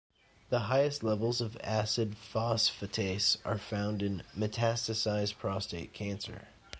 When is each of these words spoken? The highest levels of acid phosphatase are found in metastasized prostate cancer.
The 0.49 0.61
highest 0.61 1.03
levels 1.03 1.41
of 1.41 1.55
acid 1.61 2.15
phosphatase 2.17 3.37
are 3.45 3.59
found 3.59 4.01
in 4.01 4.23
metastasized 4.35 5.37
prostate 5.37 5.93
cancer. 5.93 6.47